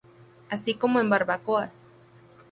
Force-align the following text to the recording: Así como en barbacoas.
Así 0.53 0.73
como 0.73 0.99
en 0.99 1.11
barbacoas. 1.11 1.69